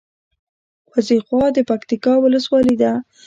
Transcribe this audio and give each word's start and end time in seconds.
وازېخواه 0.89 1.49
د 1.53 1.57
پکتیکا 1.69 2.13
ولسوالي 2.19 2.75
ده 2.81 2.91